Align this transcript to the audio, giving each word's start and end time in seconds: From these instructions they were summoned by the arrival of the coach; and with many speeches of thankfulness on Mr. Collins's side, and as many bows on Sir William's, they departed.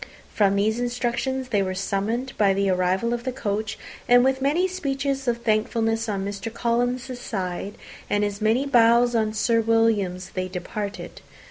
From 0.33 0.55
these 0.55 0.79
instructions 0.79 1.49
they 1.49 1.61
were 1.61 1.75
summoned 1.75 2.33
by 2.35 2.55
the 2.55 2.71
arrival 2.71 3.13
of 3.13 3.23
the 3.23 3.31
coach; 3.31 3.77
and 4.09 4.23
with 4.23 4.41
many 4.41 4.67
speeches 4.67 5.27
of 5.27 5.43
thankfulness 5.43 6.09
on 6.09 6.25
Mr. 6.25 6.51
Collins's 6.51 7.19
side, 7.19 7.75
and 8.09 8.25
as 8.25 8.41
many 8.41 8.65
bows 8.65 9.13
on 9.13 9.31
Sir 9.31 9.61
William's, 9.61 10.29
they 10.31 10.47
departed. 10.47 11.21